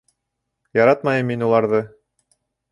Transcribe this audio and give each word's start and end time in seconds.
Яратмайым 0.79 1.31
мин 1.33 1.47
уларҙы. 1.51 1.85